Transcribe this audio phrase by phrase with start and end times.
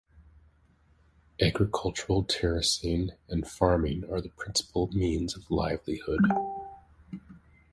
[1.39, 6.25] Agricultural terracing and farming are the principal means of livelihood.